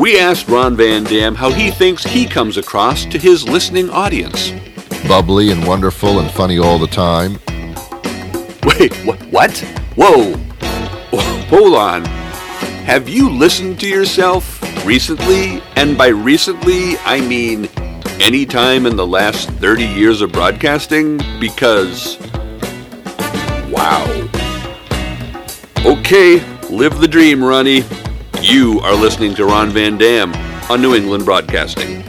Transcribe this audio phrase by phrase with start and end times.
[0.00, 4.50] We asked Ron Van Dam how he thinks he comes across to his listening audience.
[5.06, 7.32] Bubbly and wonderful and funny all the time.
[8.64, 9.58] Wait, wh- what?
[9.96, 10.38] Whoa!
[11.50, 12.06] Hold on.
[12.86, 15.62] Have you listened to yourself recently?
[15.76, 17.68] And by recently, I mean
[18.20, 21.18] any time in the last 30 years of broadcasting?
[21.38, 22.16] Because.
[23.68, 24.06] Wow.
[25.84, 26.40] Okay,
[26.70, 27.84] live the dream, Ronnie.
[28.42, 30.32] You are listening to Ron Van Dam
[30.70, 32.02] on New England Broadcasting.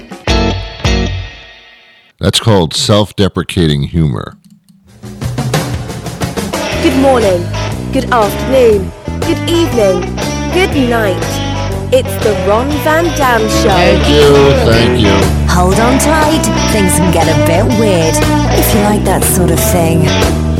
[2.19, 4.37] That's called self deprecating humor.
[6.81, 7.41] Good morning,
[7.91, 10.01] good afternoon, good evening,
[10.53, 11.21] good night.
[11.93, 13.67] It's the Ron Van Dam Show.
[13.67, 15.53] Thank you, thank you.
[15.53, 18.15] Hold on tight, things can get a bit weird
[18.57, 20.50] if you like that sort of thing.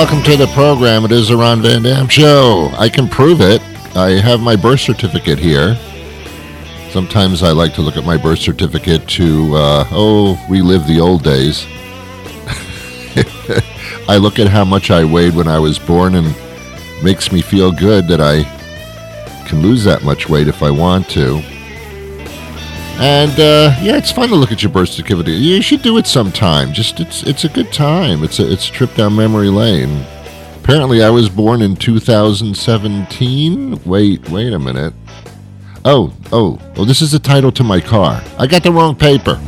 [0.00, 1.04] Welcome to the program.
[1.04, 2.70] It is the Ron Van Dam Show.
[2.78, 3.60] I can prove it.
[3.94, 5.76] I have my birth certificate here.
[6.88, 11.22] Sometimes I like to look at my birth certificate to, uh, oh, relive the old
[11.22, 11.66] days.
[14.08, 16.34] I look at how much I weighed when I was born and
[17.04, 18.44] makes me feel good that I
[19.46, 21.42] can lose that much weight if I want to.
[23.00, 25.32] And uh, yeah, it's fun to look at your birth certificate.
[25.32, 26.74] You should do it sometime.
[26.74, 28.22] Just it's it's a good time.
[28.22, 30.04] It's a it's a trip down memory lane.
[30.62, 33.80] Apparently, I was born in 2017.
[33.86, 34.92] Wait, wait a minute.
[35.82, 36.84] Oh, oh, oh!
[36.84, 38.22] This is the title to my car.
[38.38, 39.40] I got the wrong paper.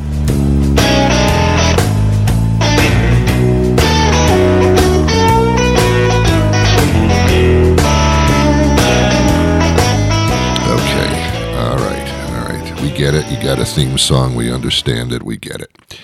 [13.43, 14.37] Got a theme song.
[14.37, 15.25] We understand it.
[15.25, 15.99] We get it.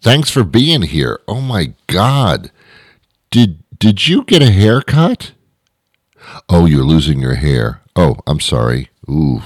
[0.00, 1.20] Thanks for being here.
[1.26, 2.52] Oh my God,
[3.30, 5.32] did did you get a haircut?
[6.48, 7.80] Oh, you're losing your hair.
[7.96, 8.90] Oh, I'm sorry.
[9.10, 9.42] Ooh.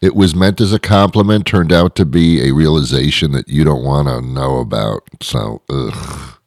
[0.00, 3.84] It was meant as a compliment, turned out to be a realization that you don't
[3.84, 5.02] want to know about.
[5.22, 6.38] So, ugh.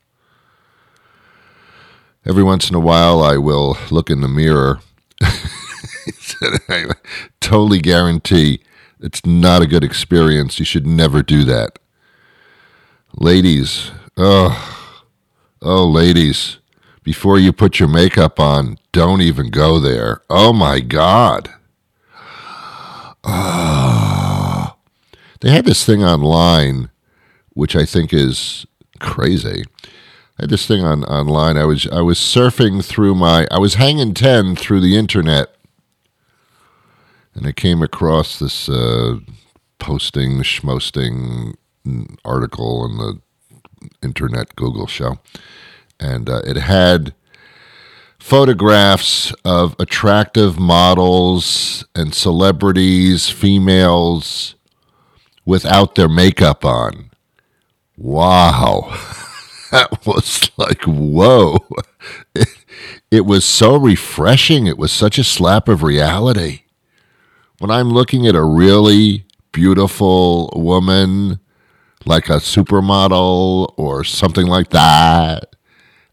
[2.26, 4.80] Every once in a while, I will look in the mirror.
[6.70, 6.86] I
[7.40, 8.62] totally guarantee
[9.02, 10.60] it's not a good experience.
[10.60, 11.80] You should never do that.
[13.16, 15.06] Ladies, oh,
[15.62, 16.60] oh, ladies,
[17.04, 20.22] before you put your makeup on, don't even go there.
[20.30, 21.50] Oh my God.
[23.24, 24.76] Oh.
[25.42, 26.90] They had this thing online,
[27.54, 28.66] which I think is
[29.00, 29.64] crazy.
[30.38, 31.58] I had this thing on online.
[31.58, 35.56] I was I was surfing through my I was hanging ten through the internet,
[37.34, 39.20] and I came across this uh,
[39.80, 41.56] posting, schmosting
[42.24, 43.22] article in the
[44.04, 45.20] internet Google show,
[46.00, 47.14] and uh, it had
[48.20, 54.56] photographs of attractive models and celebrities, females,
[55.46, 57.10] without their makeup on.
[57.98, 58.90] Wow.
[59.72, 61.58] that was like, whoa.
[62.34, 62.48] It,
[63.12, 64.66] it was so refreshing.
[64.66, 66.62] It was such a slap of reality.
[67.62, 71.40] When I'm looking at a really beautiful woman,
[72.08, 75.56] like a supermodel or something like that,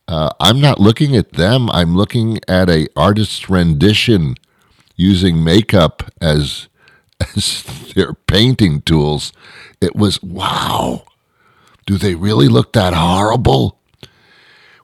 [0.06, 1.70] uh, I'm not looking at them.
[1.70, 4.34] I'm looking at a artist's rendition
[4.94, 6.69] using makeup as
[7.34, 9.32] as their painting tools.
[9.80, 11.04] It was wow.
[11.86, 13.78] Do they really look that horrible?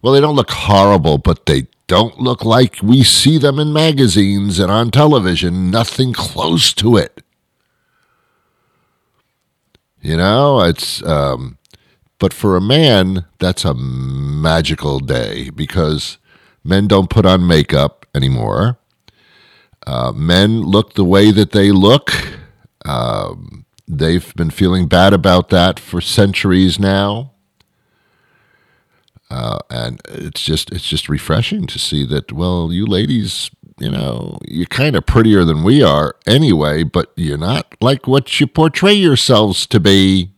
[0.00, 4.58] Well, they don't look horrible, but they don't look like we see them in magazines
[4.58, 5.70] and on television.
[5.70, 7.22] Nothing close to it.
[10.00, 11.58] You know, it's um,
[12.18, 16.18] but for a man, that's a magical day because
[16.62, 18.78] men don't put on makeup anymore.
[19.86, 22.12] Uh, men look the way that they look.
[22.86, 27.33] Um, they've been feeling bad about that for centuries now.
[29.34, 33.50] Uh, and it's just it's just refreshing to see that well you ladies
[33.80, 38.38] you know you're kind of prettier than we are anyway but you're not like what
[38.38, 40.30] you portray yourselves to be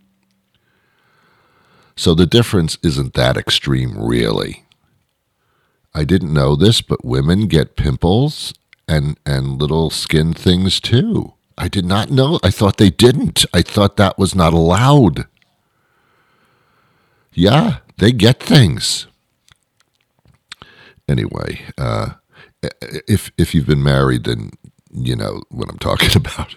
[1.96, 4.64] so the difference isn't that extreme, really.
[5.94, 8.52] I didn't know this, but women get pimples
[8.86, 11.32] and, and little skin things too.
[11.56, 12.38] I did not know.
[12.42, 13.46] I thought they didn't.
[13.54, 15.26] I thought that was not allowed.
[17.32, 19.06] Yeah, they get things.
[21.08, 22.14] Anyway, uh,
[23.08, 24.50] if if you've been married, then
[24.92, 26.56] you know what I'm talking about.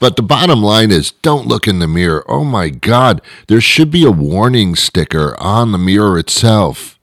[0.00, 2.24] but the bottom line is don't look in the mirror.
[2.28, 6.98] Oh my God, there should be a warning sticker on the mirror itself.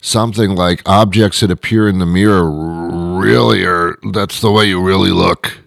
[0.00, 5.10] Something like objects that appear in the mirror really are, that's the way you really
[5.10, 5.58] look.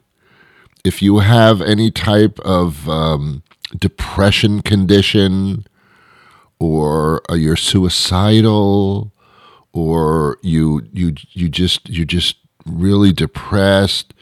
[0.85, 3.43] If you have any type of um,
[3.77, 5.65] depression condition,
[6.59, 9.13] or you're suicidal,
[9.73, 12.35] or you you you just you just
[12.65, 14.13] really depressed,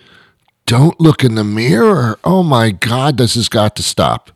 [0.65, 2.19] don't look in the mirror.
[2.23, 4.31] Oh my God, this has got to stop.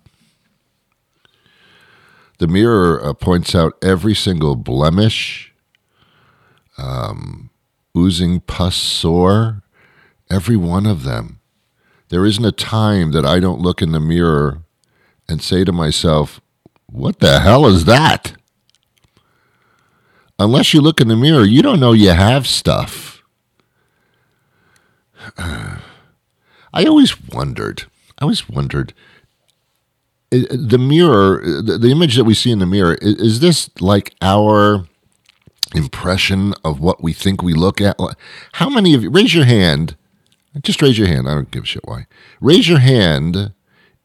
[2.39, 5.53] The mirror uh, points out every single blemish,
[6.77, 7.51] um,
[7.95, 9.62] oozing pus sore,
[10.30, 11.39] every one of them.
[12.09, 14.63] There isn't a time that I don't look in the mirror
[15.30, 16.42] and say to myself,
[16.92, 18.34] What the hell is that?
[20.38, 23.24] Unless you look in the mirror, you don't know you have stuff.
[25.38, 27.84] I always wondered,
[28.20, 28.94] I always wondered,
[30.32, 34.86] the mirror, the, image that we see in the mirror, is this like our
[35.76, 37.98] impression of what we think we look at?
[38.54, 39.98] How many of you, raise your hand,
[40.62, 42.08] just raise your hand, I don't give a shit why.
[42.40, 43.54] Raise your hand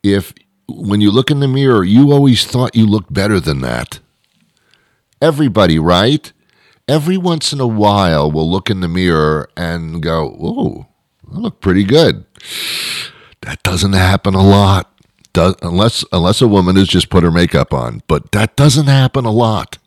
[0.02, 0.34] if
[0.68, 4.00] when you look in the mirror, you always thought you looked better than that.
[5.20, 6.32] Everybody, right?
[6.88, 10.86] Every once in a while, we'll look in the mirror and go, "Whoa,
[11.32, 12.24] I look pretty good."
[13.42, 14.92] That doesn't happen a lot,
[15.34, 18.02] unless unless a woman has just put her makeup on.
[18.06, 19.78] But that doesn't happen a lot.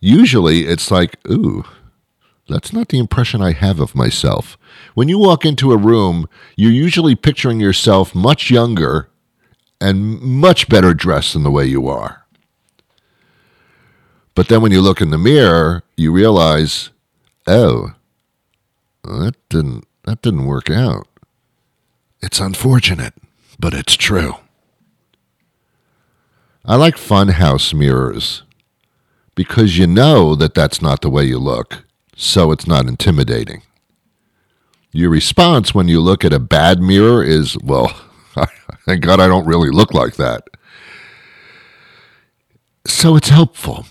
[0.00, 1.64] Usually, it's like, "Ooh,
[2.48, 4.56] that's not the impression I have of myself."
[4.94, 9.08] When you walk into a room, you're usually picturing yourself much younger
[9.80, 12.26] and much better dressed than the way you are.
[14.34, 16.90] But then when you look in the mirror, you realize,
[17.46, 17.94] oh,
[19.04, 21.06] that didn't that didn't work out.
[22.22, 23.14] It's unfortunate,
[23.58, 24.34] but it's true.
[26.64, 28.42] I like funhouse mirrors
[29.34, 31.84] because you know that that's not the way you look,
[32.16, 33.62] so it's not intimidating.
[34.92, 37.88] Your response when you look at a bad mirror is, well,
[38.86, 40.44] thank God I don't really look like that.
[42.86, 43.86] So it's helpful.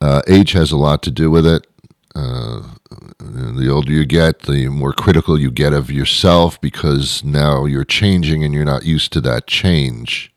[0.00, 1.66] Uh, age has a lot to do with it.
[2.14, 2.62] Uh,
[3.18, 8.42] the older you get, the more critical you get of yourself because now you're changing
[8.42, 10.32] and you're not used to that change.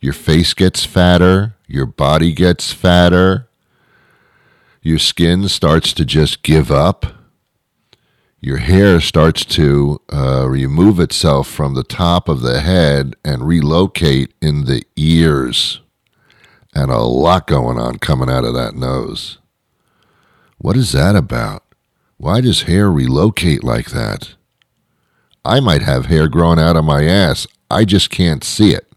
[0.00, 3.48] Your face gets fatter, your body gets fatter,
[4.82, 7.06] your skin starts to just give up.
[8.40, 14.34] Your hair starts to uh, remove itself from the top of the head and relocate
[14.42, 15.80] in the ears.
[16.74, 19.38] And a lot going on coming out of that nose.
[20.58, 21.62] What is that about?
[22.16, 24.34] Why does hair relocate like that?
[25.44, 27.46] I might have hair growing out of my ass.
[27.70, 28.90] I just can't see it.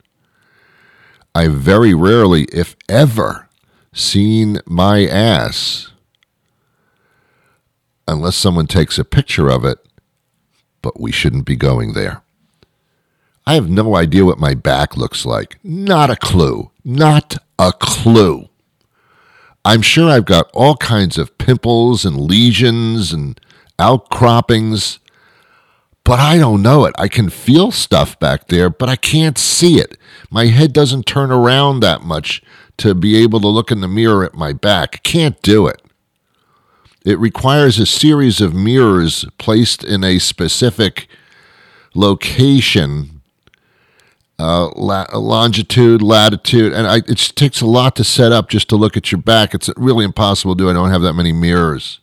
[1.35, 3.44] I very rarely, if ever,
[3.95, 5.89] seen my ass
[8.07, 9.79] unless someone takes a picture of it,
[10.81, 12.21] but we shouldn't be going there.
[13.47, 15.57] I have no idea what my back looks like.
[15.63, 16.71] Not a clue.
[16.83, 18.49] Not a clue.
[19.63, 23.39] I'm sure I've got all kinds of pimples and lesions and
[23.79, 24.99] outcroppings,
[26.03, 26.93] but I don't know it.
[26.97, 29.97] I can feel stuff back there, but I can't see it.
[30.29, 32.43] My head doesn't turn around that much
[32.77, 35.03] to be able to look in the mirror at my back.
[35.03, 35.81] Can't do it.
[37.05, 41.07] It requires a series of mirrors placed in a specific
[41.93, 43.15] location
[44.37, 48.75] uh, la- longitude, latitude, and I, it takes a lot to set up just to
[48.75, 49.53] look at your back.
[49.53, 50.69] It's really impossible to do.
[50.69, 51.99] I don't have that many mirrors.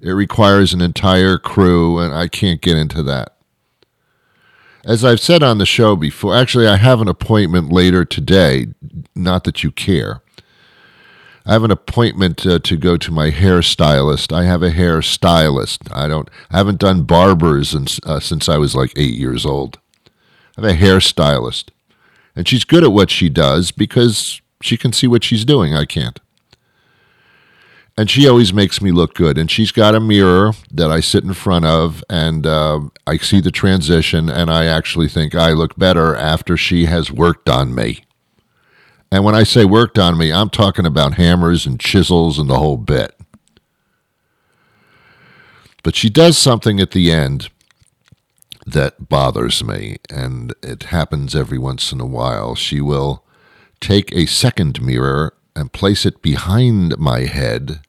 [0.00, 3.36] It requires an entire crew, and I can't get into that.
[4.84, 8.66] As I've said on the show before, actually, I have an appointment later today.
[9.14, 10.22] Not that you care.
[11.46, 14.32] I have an appointment uh, to go to my hairstylist.
[14.32, 15.92] I have a hairstylist.
[15.92, 16.28] I don't.
[16.50, 19.78] I haven't done barbers uh, since I was like eight years old.
[20.56, 21.70] I have a hairstylist,
[22.36, 25.74] and she's good at what she does because she can see what she's doing.
[25.74, 26.18] I can't.
[27.96, 29.36] And she always makes me look good.
[29.36, 33.40] And she's got a mirror that I sit in front of, and uh, I see
[33.40, 38.04] the transition, and I actually think I look better after she has worked on me.
[39.10, 42.58] And when I say worked on me, I'm talking about hammers and chisels and the
[42.58, 43.14] whole bit.
[45.82, 47.50] But she does something at the end
[48.64, 52.54] that bothers me, and it happens every once in a while.
[52.54, 53.22] She will
[53.80, 57.80] take a second mirror and place it behind my head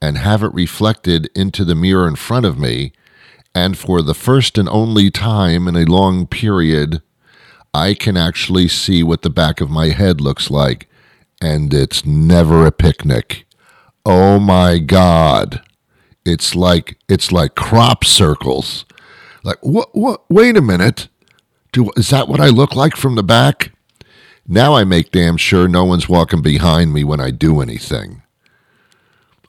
[0.00, 2.92] and have it reflected into the mirror in front of me.
[3.54, 7.02] And for the first and only time in a long period,
[7.74, 10.88] I can actually see what the back of my head looks like.
[11.40, 13.46] And it's never a picnic.
[14.04, 15.62] Oh my God.
[16.24, 18.84] It's like it's like crop circles.
[19.44, 21.08] Like what what wait a minute.
[21.72, 23.72] Do is that what I look like from the back?
[24.50, 28.22] Now I make damn sure no one's walking behind me when I do anything.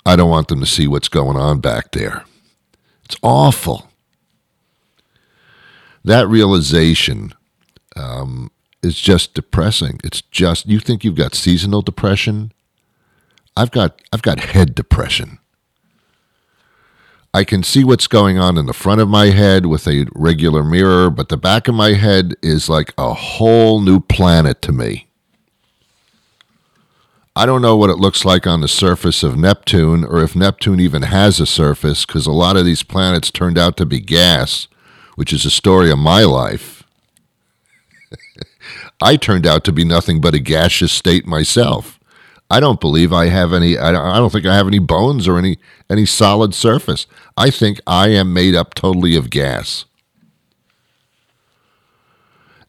[0.06, 2.26] I don't want them to see what's going on back there.
[3.06, 3.90] It's awful.
[6.04, 7.34] That realization
[7.96, 8.52] um,
[8.84, 10.00] is just depressing.
[10.04, 12.52] It's just you think you've got seasonal depression.
[13.56, 15.40] I've got I've got head depression.
[17.34, 20.64] I can see what's going on in the front of my head with a regular
[20.64, 25.08] mirror, but the back of my head is like a whole new planet to me.
[27.36, 30.80] I don't know what it looks like on the surface of Neptune or if Neptune
[30.80, 34.68] even has a surface because a lot of these planets turned out to be gas,
[35.16, 36.84] which is a story of my life.
[39.02, 41.99] I turned out to be nothing but a gaseous state myself.
[42.50, 43.78] I don't believe I have any.
[43.78, 47.06] I don't, think I have any bones or any any solid surface.
[47.38, 49.86] I think I am made up totally of gas.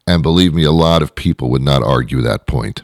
[0.07, 2.83] And believe me, a lot of people would not argue that point.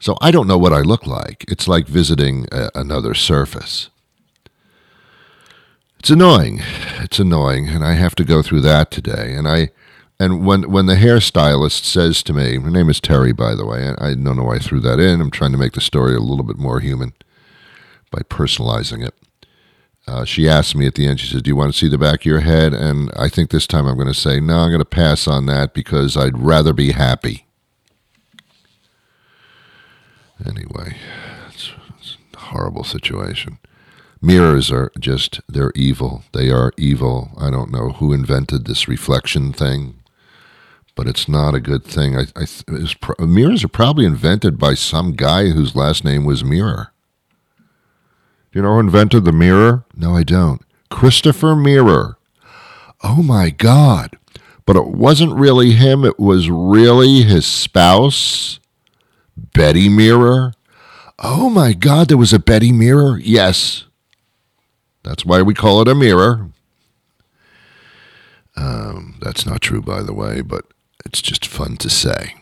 [0.00, 1.44] So I don't know what I look like.
[1.46, 3.90] It's like visiting a, another surface.
[6.00, 6.62] It's annoying.
[6.98, 9.34] It's annoying, and I have to go through that today.
[9.34, 9.70] And I
[10.22, 13.92] and when when the hairstylist says to me, her name is Terry, by the way,
[13.98, 15.20] I don't know why I threw that in.
[15.20, 17.12] I'm trying to make the story a little bit more human
[18.12, 19.14] by personalizing it.
[20.06, 21.98] Uh, she asked me at the end, she says, Do you want to see the
[21.98, 22.72] back of your head?
[22.72, 25.46] And I think this time I'm going to say, No, I'm going to pass on
[25.46, 27.46] that because I'd rather be happy.
[30.46, 30.98] Anyway,
[31.48, 33.58] it's, it's a horrible situation.
[34.20, 36.22] Mirrors are just, they're evil.
[36.32, 37.32] They are evil.
[37.36, 39.98] I don't know who invented this reflection thing
[40.94, 42.16] but it's not a good thing.
[42.16, 42.46] I, I
[43.00, 46.92] pro- mirrors are probably invented by some guy whose last name was Mirror.
[48.52, 49.84] Do you know who invented the mirror?
[49.96, 50.60] No, I don't.
[50.90, 52.18] Christopher Mirror.
[53.02, 54.18] Oh my God.
[54.66, 58.60] But it wasn't really him, it was really his spouse,
[59.36, 60.52] Betty Mirror.
[61.18, 63.18] Oh my God, there was a Betty Mirror?
[63.18, 63.84] Yes.
[65.02, 66.50] That's why we call it a mirror.
[68.56, 70.66] Um, that's not true, by the way, but
[71.04, 72.34] it's just fun to say.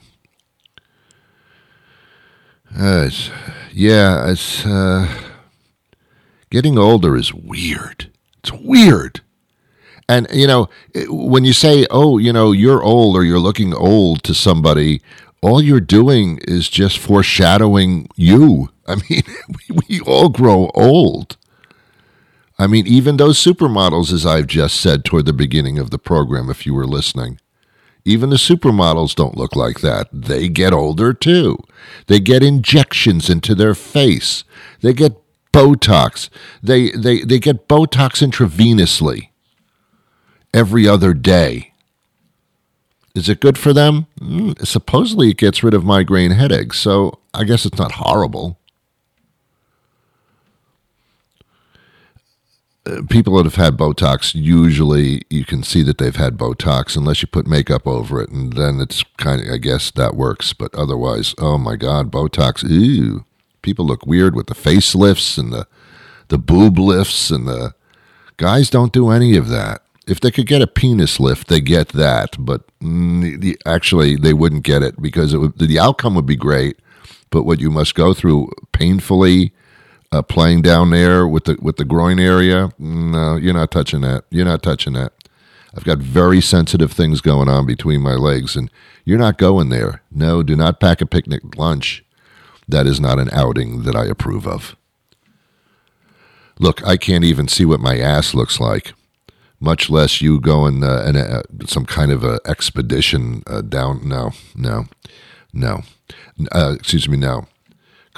[2.78, 3.30] Uh, it's,
[3.72, 5.08] yeah, it's uh,
[6.50, 8.10] getting older is weird.
[8.38, 9.20] It's weird.
[10.08, 10.68] And, you know,
[11.08, 15.00] when you say, oh, you know, you're old or you're looking old to somebody,
[15.42, 18.70] all you're doing is just foreshadowing you.
[18.86, 21.36] I mean, we, we all grow old.
[22.58, 26.50] I mean, even those supermodels, as I've just said toward the beginning of the program,
[26.50, 27.40] if you were listening,
[28.04, 30.08] even the supermodels don't look like that.
[30.12, 31.58] They get older too.
[32.06, 34.44] They get injections into their face.
[34.80, 35.16] They get
[35.52, 36.28] Botox.
[36.62, 39.28] They, they, they get Botox intravenously
[40.54, 41.72] every other day.
[43.14, 44.06] Is it good for them?
[44.20, 48.59] Mm, supposedly it gets rid of migraine headaches, so I guess it's not horrible.
[53.08, 57.28] People that have had Botox, usually you can see that they've had Botox unless you
[57.28, 60.52] put makeup over it, and then it's kind of, I guess that works.
[60.52, 63.24] But otherwise, oh my God, Botox, ew.
[63.62, 65.66] People look weird with the facelifts and the,
[66.28, 67.74] the boob lifts, and the
[68.36, 69.82] guys don't do any of that.
[70.06, 72.62] If they could get a penis lift, they get that, but
[73.66, 76.78] actually they wouldn't get it because it would, the outcome would be great,
[77.30, 79.52] but what you must go through painfully
[80.12, 82.70] uh, playing down there with the with the groin area.
[82.78, 84.24] No, you're not touching that.
[84.30, 85.12] You're not touching that.
[85.74, 88.70] I've got very sensitive things going on between my legs, and
[89.04, 90.02] you're not going there.
[90.10, 92.04] No, do not pack a picnic lunch.
[92.66, 94.76] That is not an outing that I approve of.
[96.58, 98.94] Look, I can't even see what my ass looks like,
[99.60, 104.06] much less you going uh, in a, some kind of a expedition uh, down.
[104.06, 104.86] No, no,
[105.52, 105.82] no.
[106.52, 107.46] Uh, excuse me, no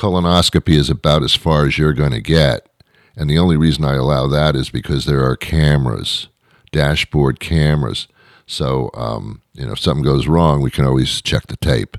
[0.02, 2.68] colonoscopy is about as far as you're going to get.
[3.16, 6.26] And the only reason I allow that is because there are cameras,
[6.72, 8.08] dashboard cameras.
[8.44, 11.96] So, um, you know, if something goes wrong, we can always check the tape.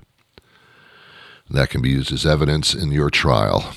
[1.50, 3.74] That can be used as evidence in your trial.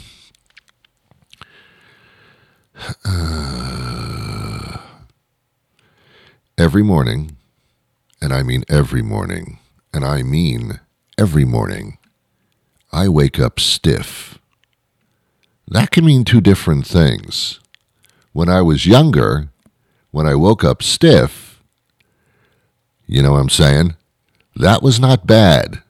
[3.04, 4.78] Uh,
[6.58, 7.36] every morning,
[8.20, 9.60] and I mean every morning,
[9.94, 10.80] and I mean
[11.16, 11.98] every morning,
[12.96, 14.38] I wake up stiff.
[15.68, 17.60] That can mean two different things.
[18.32, 19.50] When I was younger,
[20.12, 21.62] when I woke up stiff,
[23.06, 23.96] you know what I'm saying?
[24.56, 25.82] That was not bad.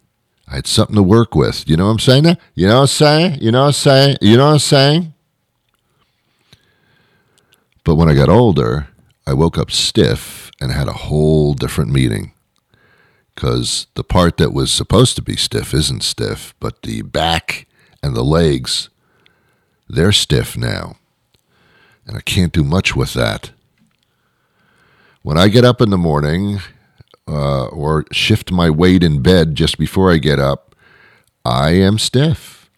[0.48, 1.68] I had something to work with.
[1.68, 2.38] You know what I'm saying?
[2.56, 3.38] You know what I'm saying?
[3.40, 4.16] You know what I'm saying?
[4.20, 5.14] You know what I'm saying?
[7.84, 8.88] But when I got older,
[9.24, 12.32] I woke up stiff and had a whole different meaning.
[13.36, 17.66] Because the part that was supposed to be stiff isn't stiff, but the back
[18.02, 18.88] and the legs,
[19.88, 20.96] they're stiff now.
[22.06, 23.50] And I can't do much with that.
[25.22, 26.60] When I get up in the morning
[27.28, 30.74] uh, or shift my weight in bed just before I get up,
[31.44, 32.70] I am stiff.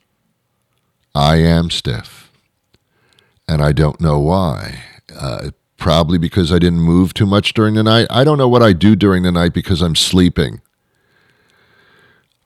[1.14, 2.32] I am stiff.
[3.46, 4.82] And I don't know why.
[5.14, 8.08] Uh, probably because I didn't move too much during the night.
[8.10, 10.60] I don't know what I do during the night because I'm sleeping.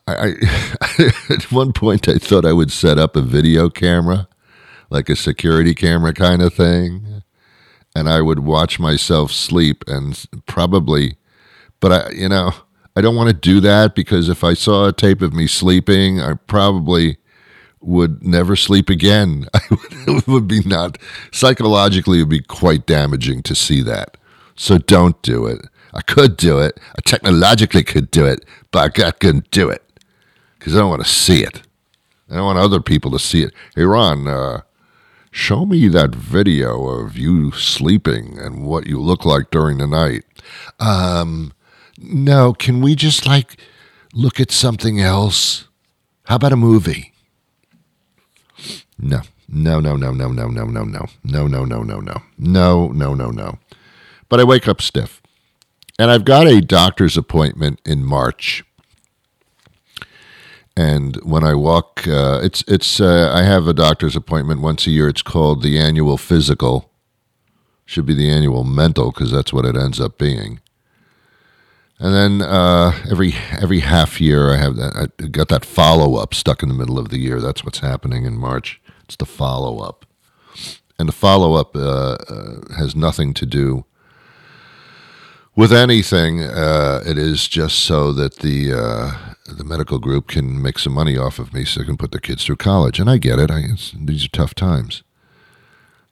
[0.06, 0.34] I,
[0.80, 4.28] I at one point I thought I would set up a video camera,
[4.90, 7.22] like a security camera kind of thing,
[7.96, 11.16] and I would watch myself sleep and probably,
[11.80, 12.52] but I, you know,
[12.94, 16.20] I don't want to do that because if I saw a tape of me sleeping,
[16.20, 17.16] I probably
[17.82, 19.46] would never sleep again.
[19.70, 20.98] it would be not
[21.32, 24.16] psychologically it would be quite damaging to see that.
[24.54, 25.66] So don't do it.
[25.94, 26.78] I could do it.
[26.96, 29.82] I technologically could do it, but I couldn't do it
[30.58, 31.62] because I don't want to see it.
[32.30, 33.52] I don't want other people to see it.
[33.74, 34.62] Hey, Ron, uh,
[35.30, 40.24] show me that video of you sleeping and what you look like during the night.
[40.80, 41.52] Um,
[41.98, 43.58] no, can we just like
[44.14, 45.68] look at something else?
[46.24, 47.11] How about a movie?
[49.02, 49.20] No.
[49.48, 51.06] No, no, no, no, no, no, no, no.
[51.24, 52.22] No, no, no, no, no.
[52.38, 53.58] No, no, no, no.
[54.28, 55.20] But I wake up stiff.
[55.98, 58.64] And I've got a doctor's appointment in March.
[60.74, 64.90] And when I walk, uh, it's it's uh, I have a doctor's appointment once a
[64.90, 65.08] year.
[65.08, 66.90] It's called the annual physical.
[67.84, 70.60] Should be the annual mental because that's what it ends up being.
[71.98, 75.10] And then uh, every every half year, I have that.
[75.20, 77.38] I got that follow up stuck in the middle of the year.
[77.38, 78.80] That's what's happening in March.
[79.04, 80.06] It's the follow up,
[80.98, 83.84] and the follow up uh, uh, has nothing to do
[85.54, 86.42] with anything.
[86.42, 91.16] Uh, it is just so that the uh, the medical group can make some money
[91.16, 92.98] off of me, so they can put their kids through college.
[92.98, 93.50] And I get it.
[93.50, 93.62] I,
[93.94, 95.02] these are tough times.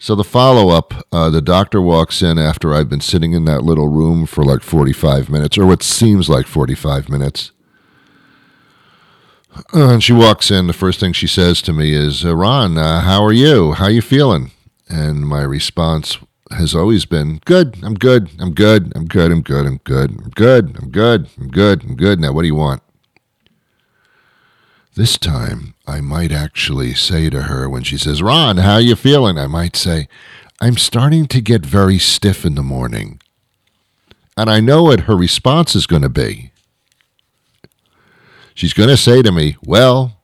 [0.02, 3.64] So the follow up, uh, the doctor walks in after I've been sitting in that
[3.64, 7.52] little room for like 45 minutes, or what seems like 45 minutes.
[9.74, 10.66] Uh, and she walks in.
[10.66, 13.72] The first thing she says to me is, uh, "Ron, uh, how are you?
[13.72, 14.52] How you feeling?"
[14.88, 16.18] And my response
[16.50, 17.78] has always been, "Good.
[17.82, 18.30] I'm good.
[18.38, 18.92] I'm good.
[18.94, 19.32] I'm good.
[19.32, 19.66] I'm good.
[19.66, 20.10] I'm good.
[20.20, 20.76] I'm good.
[20.80, 21.28] I'm good.
[21.38, 21.84] I'm good.
[21.84, 22.20] I'm good.
[22.20, 22.82] Now, what do you want?"
[24.94, 29.38] This time, I might actually say to her when she says, "Ron, how you feeling?"
[29.38, 30.08] I might say,
[30.60, 33.20] "I'm starting to get very stiff in the morning."
[34.36, 36.50] And I know what her response is going to be.
[38.60, 40.18] She's going to say to me, Well,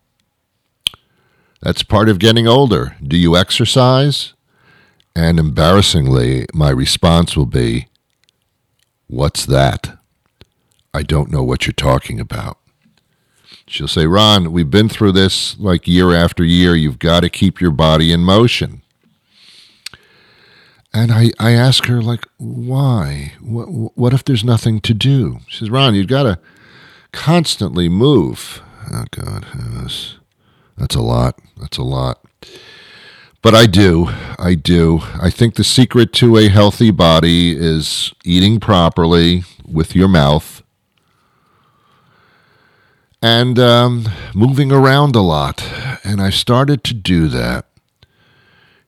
[1.63, 2.95] that's part of getting older.
[3.03, 4.35] Do you exercise?
[5.15, 7.89] And embarrassingly, my response will be,
[9.07, 9.99] What's that?
[10.93, 12.59] I don't know what you're talking about.
[13.69, 16.77] She'll say, Ron, we've been through this like year after year.
[16.77, 18.83] You've got to keep your body in motion.
[20.93, 23.33] And I, I ask her, like, why?
[23.41, 25.39] What, what if there's nothing to do?
[25.49, 26.39] She says, Ron, you've got to
[27.17, 28.63] constantly move.
[28.93, 29.47] Oh, God.
[29.55, 30.19] That's,
[30.77, 31.41] that's a lot.
[31.57, 32.23] That's a lot.
[33.43, 34.09] But I do.
[34.39, 35.01] I do.
[35.21, 40.63] I think the secret to a healthy body is eating properly with your mouth
[43.23, 45.67] and um, moving around a lot.
[46.05, 47.67] And I started to do that.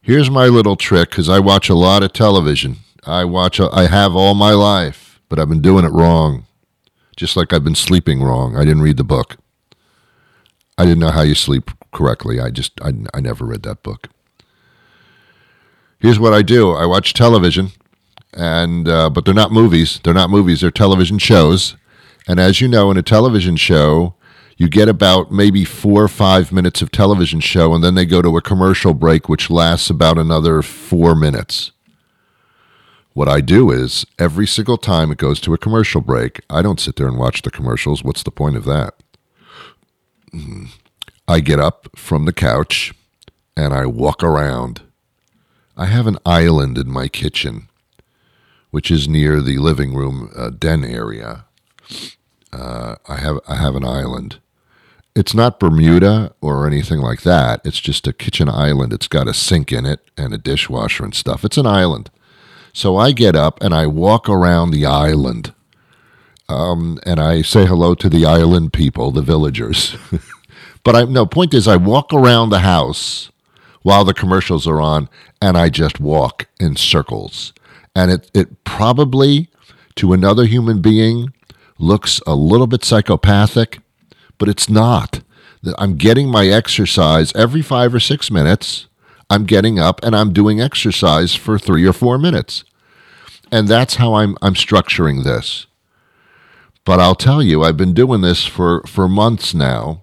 [0.02, 2.76] Here's my little trick because I watch a lot of television.
[3.04, 6.46] I watch, I have all my life, but I've been doing it wrong.
[7.18, 8.56] Just like I've been sleeping wrong.
[8.56, 9.38] I didn't read the book.
[10.78, 12.38] I didn't know how you sleep correctly.
[12.38, 14.06] I just, I, I never read that book.
[15.98, 17.70] Here's what I do I watch television,
[18.32, 19.98] and uh, but they're not movies.
[20.04, 21.76] They're not movies, they're television shows.
[22.28, 24.14] And as you know, in a television show,
[24.56, 28.22] you get about maybe four or five minutes of television show, and then they go
[28.22, 31.72] to a commercial break, which lasts about another four minutes.
[33.18, 36.78] What I do is every single time it goes to a commercial break, I don't
[36.78, 38.04] sit there and watch the commercials.
[38.04, 38.94] What's the point of that?
[41.26, 42.94] I get up from the couch
[43.56, 44.82] and I walk around.
[45.76, 47.66] I have an island in my kitchen,
[48.70, 51.44] which is near the living room uh, den area.
[52.52, 54.38] Uh, I have I have an island.
[55.16, 57.62] it's not Bermuda or anything like that.
[57.64, 58.92] It's just a kitchen island.
[58.92, 61.44] It's got a sink in it and a dishwasher and stuff.
[61.44, 62.12] It's an island.
[62.72, 65.52] So I get up and I walk around the island.
[66.48, 69.96] Um, and I say hello to the island people, the villagers.
[70.84, 73.30] but I no point is I walk around the house
[73.82, 75.08] while the commercials are on
[75.42, 77.52] and I just walk in circles.
[77.94, 79.50] And it it probably
[79.96, 81.32] to another human being
[81.78, 83.80] looks a little bit psychopathic,
[84.38, 85.20] but it's not.
[85.76, 88.87] I'm getting my exercise every 5 or 6 minutes.
[89.30, 92.64] I'm getting up and I'm doing exercise for 3 or 4 minutes.
[93.50, 95.66] And that's how I'm I'm structuring this.
[96.84, 100.02] But I'll tell you, I've been doing this for, for months now,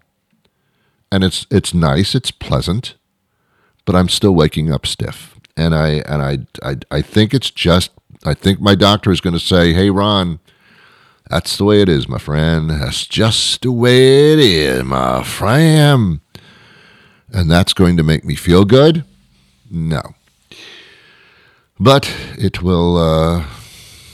[1.12, 2.96] and it's it's nice, it's pleasant,
[3.86, 5.36] but I'm still waking up stiff.
[5.58, 7.92] And I and I I, I think it's just
[8.24, 10.40] I think my doctor is going to say, "Hey, Ron,
[11.30, 12.70] that's the way it is, my friend.
[12.70, 16.20] That's just the way it is, my friend."
[17.32, 19.04] And that's going to make me feel good?
[19.70, 20.02] No.
[21.80, 22.98] But it will.
[22.98, 23.46] Uh,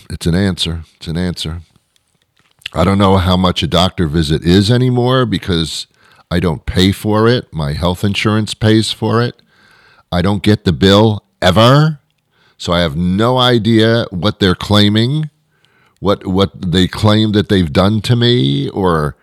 [0.09, 0.83] it's an answer.
[0.95, 1.61] It's an answer.
[2.73, 5.87] I don't know how much a doctor visit is anymore because
[6.29, 7.53] I don't pay for it.
[7.53, 9.41] My health insurance pays for it.
[10.11, 11.99] I don't get the bill ever.
[12.57, 15.29] So I have no idea what they're claiming,
[15.99, 19.15] what what they claim that they've done to me or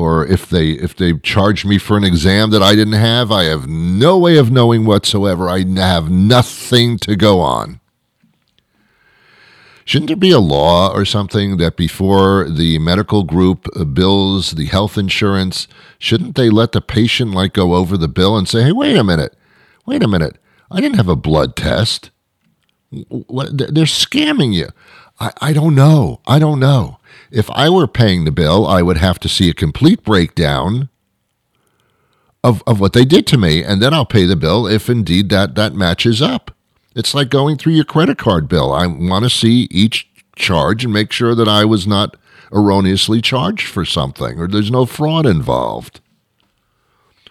[0.00, 3.30] or if they if they charged me for an exam that I didn't have.
[3.30, 5.48] I have no way of knowing whatsoever.
[5.48, 7.80] I have nothing to go on.
[9.84, 14.66] Shouldn't there be a law or something that before the medical group uh, bills the
[14.66, 15.66] health insurance,
[15.98, 19.04] shouldn't they let the patient like go over the bill and say, "Hey, wait a
[19.04, 19.36] minute,
[19.84, 20.38] wait a minute,
[20.70, 22.10] I didn't have a blood test."
[23.08, 24.68] What, they're scamming you.
[25.18, 26.20] I, I don't know.
[26.26, 26.99] I don't know.
[27.30, 30.88] If I were paying the bill, I would have to see a complete breakdown
[32.42, 35.28] of, of what they did to me, and then I'll pay the bill if indeed
[35.28, 36.50] that, that matches up.
[36.94, 38.72] It's like going through your credit card bill.
[38.72, 42.16] I want to see each charge and make sure that I was not
[42.52, 46.00] erroneously charged for something or there's no fraud involved.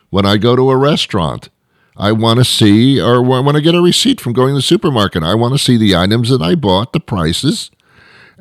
[0.10, 1.50] When I go to a restaurant,
[1.98, 5.24] I want to see, or when I get a receipt from going to the supermarket,
[5.24, 7.70] I want to see the items that I bought, the prices.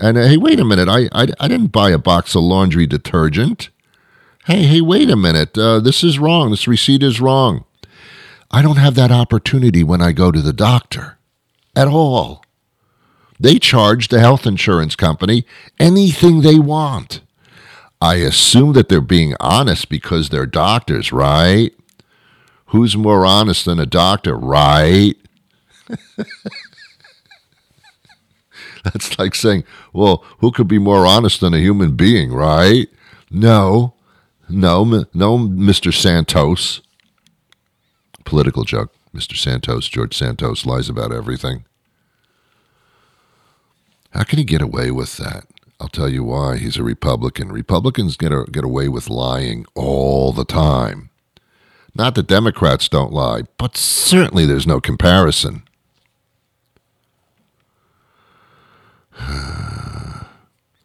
[0.01, 2.87] And uh, hey, wait a minute, I, I, I didn't buy a box of laundry
[2.87, 3.71] detergent.
[4.47, 6.51] Hey, hey, wait a minute, uh, this is wrong.
[6.51, 7.65] This receipt is wrong.
[8.51, 11.19] I don't have that opportunity when I go to the doctor
[11.77, 12.43] at all.
[13.39, 15.45] They charge the health insurance company
[15.79, 17.21] anything they want.
[18.01, 21.73] I assume that they're being honest because they're doctors, right?
[22.67, 25.15] Who's more honest than a doctor, right?
[28.85, 32.89] That's like saying, well, who could be more honest than a human being, right?
[33.31, 33.95] No,
[34.49, 35.93] no, no, Mr.
[35.93, 36.81] Santos
[38.29, 38.93] political joke.
[39.15, 39.35] Mr.
[39.35, 41.65] Santos, George Santos, lies about everything.
[44.11, 45.47] How can he get away with that?
[45.81, 46.59] I'll tell you why.
[46.59, 47.51] He's a Republican.
[47.51, 51.09] Republicans get, a, get away with lying all the time.
[51.95, 55.63] Not that Democrats don't lie, but certainly there's no comparison.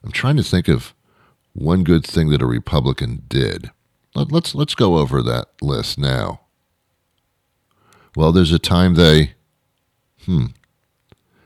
[0.04, 0.94] I'm trying to think of
[1.54, 3.72] one good thing that a Republican did.
[4.16, 6.42] Let, let's let's go over that list now.
[8.16, 9.34] Well, there's a time they.
[10.26, 10.48] Hmm.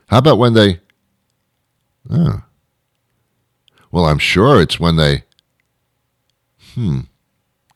[0.08, 0.80] How about when they.
[2.10, 2.42] Oh.
[3.90, 5.24] Well, I'm sure it's when they.
[6.74, 7.00] Hmm.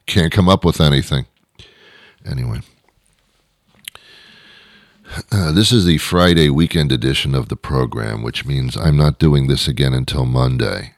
[0.07, 1.27] Can't come up with anything.
[2.25, 2.61] Anyway.
[5.31, 9.47] Uh, this is the Friday weekend edition of the program, which means I'm not doing
[9.47, 10.95] this again until Monday.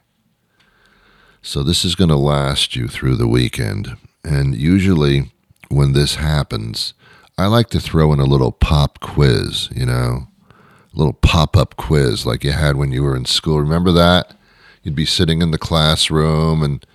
[1.41, 3.97] So this is going to last you through the weekend.
[4.23, 5.31] And usually,
[5.67, 6.93] when this happens,
[7.37, 11.75] I like to throw in a little pop quiz, you know, a little pop up
[11.75, 13.59] quiz like you had when you were in school.
[13.59, 14.33] Remember that?
[14.81, 16.85] You'd be sitting in the classroom and,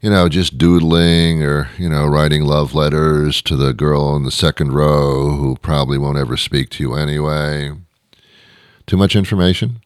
[0.00, 4.30] you know, just doodling or, you know, writing love letters to the girl in the
[4.30, 7.72] second row who probably won't ever speak to you anyway.
[8.86, 9.80] Too much information?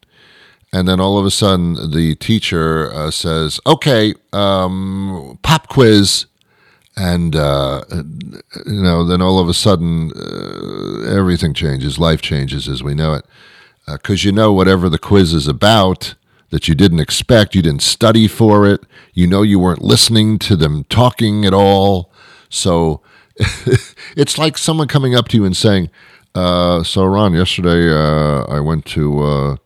[0.71, 6.25] And then all of a sudden, the teacher uh, says, okay, um, pop quiz
[6.97, 11.99] and uh, you know, then all of a sudden, uh, everything changes.
[11.99, 13.25] Life changes as we know it,
[13.85, 16.15] because uh, you know whatever the quiz is about
[16.51, 18.83] that you didn't expect, you didn't study for it.
[19.13, 22.11] You know, you weren't listening to them talking at all.
[22.49, 23.01] So
[24.17, 25.89] it's like someone coming up to you and saying,
[26.35, 29.57] uh, "So, Ron, yesterday uh, I went to." Uh,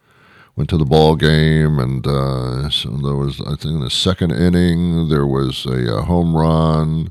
[0.56, 4.32] went to the ball game, and uh, so there was, I think, in the second
[4.32, 7.10] inning there was a, a home run,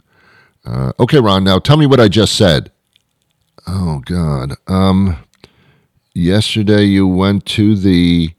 [0.67, 1.45] Uh, okay, Ron.
[1.45, 2.73] Now tell me what I just said.
[3.67, 4.55] Oh God.
[4.69, 5.19] Um,
[6.15, 8.33] yesterday you went to the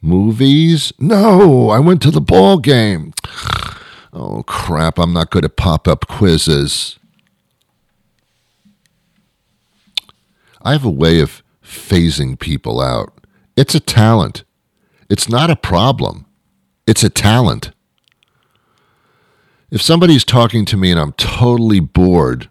[0.00, 0.92] movies?
[0.98, 3.12] No, I went to the ball game.
[4.12, 4.98] Oh crap!
[4.98, 6.98] I'm not good at pop-up quizzes.
[10.62, 13.12] I have a way of phasing people out.
[13.56, 14.44] It's a talent.
[15.08, 16.26] It's not a problem.
[16.86, 17.70] It's a talent.
[19.70, 22.48] If somebody's talking to me and I'm totally bored,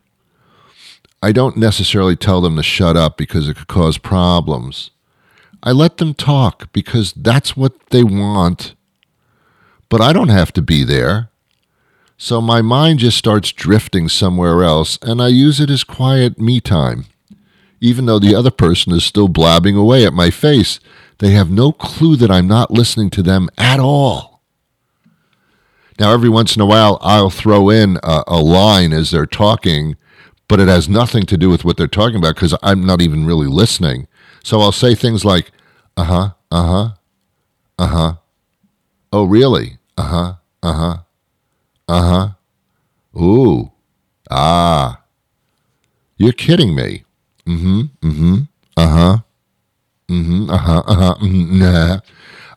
[1.21, 4.91] I don't necessarily tell them to shut up because it could cause problems.
[5.63, 8.75] I let them talk because that's what they want.
[9.89, 11.29] But I don't have to be there.
[12.17, 16.59] So my mind just starts drifting somewhere else, and I use it as quiet me
[16.59, 17.05] time.
[17.79, 20.79] Even though the other person is still blabbing away at my face,
[21.19, 24.41] they have no clue that I'm not listening to them at all.
[25.99, 29.95] Now, every once in a while, I'll throw in a, a line as they're talking,
[30.47, 33.25] but it has nothing to do with what they're talking about because I'm not even
[33.25, 34.07] really listening.
[34.47, 35.51] So I'll say things like,
[35.97, 36.89] uh huh, uh huh,
[37.77, 38.13] uh huh.
[39.11, 39.77] Oh, really?
[39.97, 40.33] Uh huh,
[40.63, 40.97] uh huh,
[41.89, 42.01] uh
[43.13, 43.21] huh.
[43.21, 43.73] Ooh,
[44.31, 45.01] ah.
[46.15, 47.03] You're kidding me.
[47.45, 48.35] Mm hmm, mm hmm,
[48.77, 49.17] uh huh,
[50.07, 51.99] mm hmm, uh huh, uh huh, mm-hmm, nah.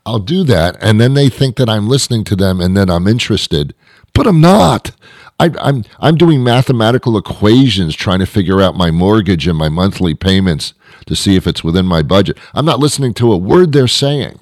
[0.07, 3.09] I'll do that, and then they think that I'm listening to them, and then I'm
[3.09, 3.75] interested,
[4.15, 4.93] but I'm not.
[5.41, 10.15] I, I'm I'm doing mathematical equations trying to figure out my mortgage and my monthly
[10.15, 10.75] payments
[11.07, 12.39] to see if it's within my budget.
[12.53, 14.39] I'm not listening to a word they're saying,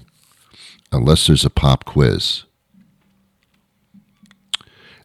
[0.91, 2.45] unless there's a pop quiz.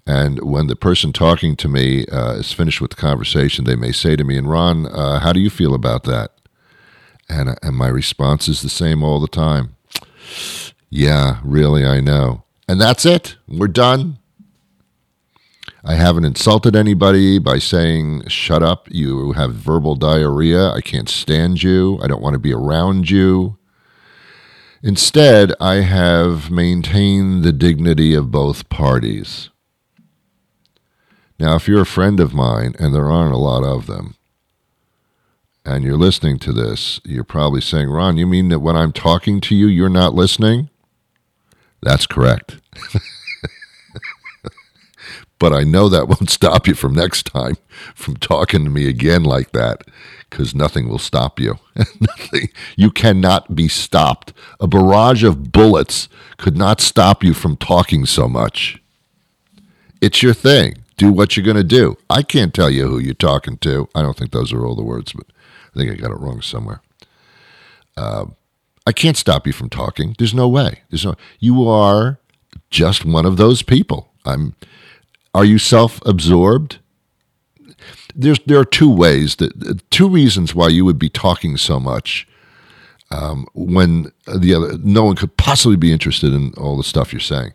[0.08, 3.91] And when the person talking to me uh, is finished with the conversation, they may
[3.91, 6.32] say to me, "And Ron, uh, how do you feel about that?"
[7.29, 9.75] And uh, and my response is the same all the time.
[10.89, 12.43] Yeah, really, I know.
[12.67, 13.38] And that's it.
[13.47, 14.17] We're done.
[15.86, 21.62] I haven't insulted anybody by saying, shut up, you have verbal diarrhea, I can't stand
[21.62, 23.58] you, I don't want to be around you.
[24.82, 29.50] Instead, I have maintained the dignity of both parties.
[31.38, 34.15] Now, if you're a friend of mine, and there aren't a lot of them,
[35.65, 39.41] and you're listening to this, you're probably saying, Ron, you mean that when I'm talking
[39.41, 40.69] to you, you're not listening?
[41.82, 42.62] That's correct.
[45.43, 47.58] but I know that won't stop you from next time
[47.95, 49.82] from talking to me again like that
[50.29, 51.60] because nothing will stop you.
[51.75, 52.47] nothing.
[52.77, 54.32] You cannot be stopped.
[54.62, 58.82] A barrage of bullets could not stop you from talking so much.
[59.99, 60.77] It's your thing.
[60.95, 61.97] Do what you're going to do.
[62.10, 63.89] I can't tell you who you're talking to.
[63.93, 65.27] I don't think those are all the words, but
[65.75, 66.82] I think I got it wrong somewhere.
[67.97, 68.27] Uh,
[68.88, 70.15] I can't stop you from talking.
[70.17, 70.84] There's no way.
[70.89, 71.15] There's no.
[71.39, 72.17] You are
[72.69, 74.10] just one of those people.
[74.23, 74.56] I'm.
[75.34, 76.80] Are you self-absorbed?
[78.15, 82.28] There's there are two ways that two reasons why you would be talking so much
[83.10, 87.19] um, when the other no one could possibly be interested in all the stuff you're
[87.19, 87.54] saying.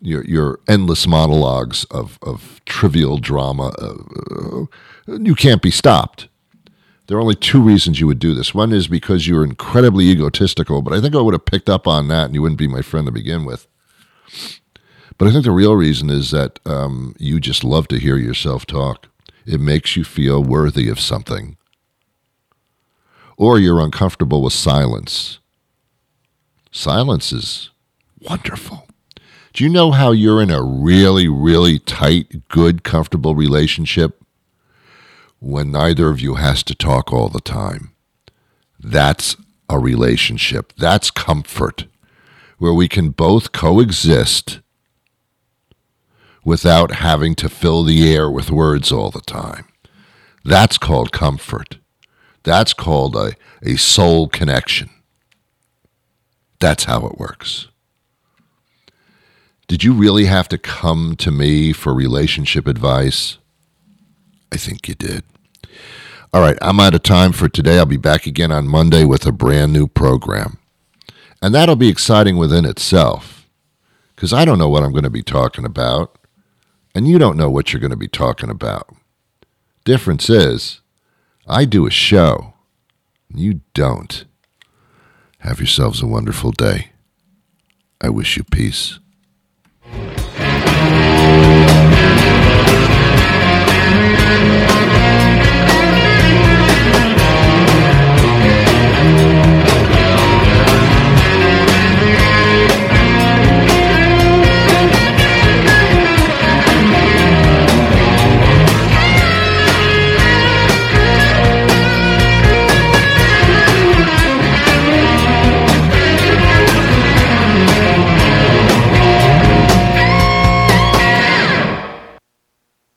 [0.00, 3.72] Your your endless monologues of of trivial drama.
[3.78, 4.66] Uh,
[5.06, 6.28] you can't be stopped
[7.06, 8.54] there are only two reasons you would do this.
[8.54, 12.08] One is because you're incredibly egotistical, but I think I would have picked up on
[12.08, 13.66] that and you wouldn't be my friend to begin with.
[15.18, 18.66] But I think the real reason is that um, you just love to hear yourself
[18.66, 19.08] talk.
[19.46, 21.56] It makes you feel worthy of something.
[23.36, 25.38] Or you're uncomfortable with silence.
[26.70, 27.70] Silence is
[28.20, 28.86] wonderful.
[29.52, 34.24] Do you know how you're in a really, really tight, good, comfortable relationship
[35.44, 37.92] when neither of you has to talk all the time.
[38.80, 39.36] That's
[39.68, 40.72] a relationship.
[40.76, 41.86] That's comfort,
[42.58, 44.60] where we can both coexist
[46.44, 49.66] without having to fill the air with words all the time.
[50.44, 51.78] That's called comfort.
[52.42, 54.90] That's called a, a soul connection.
[56.60, 57.68] That's how it works.
[59.66, 63.38] Did you really have to come to me for relationship advice?
[64.52, 65.24] I think you did.
[66.34, 67.78] All right, I'm out of time for today.
[67.78, 70.58] I'll be back again on Monday with a brand new program.
[71.40, 73.48] And that'll be exciting within itself
[74.14, 76.16] because I don't know what I'm going to be talking about,
[76.94, 78.94] and you don't know what you're going to be talking about.
[79.84, 80.80] Difference is,
[81.46, 82.54] I do a show,
[83.34, 84.24] you don't.
[85.40, 86.92] Have yourselves a wonderful day.
[88.00, 88.98] I wish you peace.